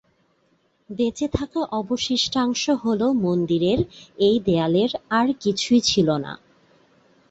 বেঁচে 0.89 1.27
থাকা 1.33 1.61
অবশিষ্টাংশ 1.79 2.63
হল 2.83 3.01
মন্দিরের, 3.23 3.79
এই 4.17 4.35
দেয়ালের 4.45 4.91
আর 5.09 5.27
কিছুই 5.39 5.81
ছিল 5.81 6.07
না। 6.17 6.33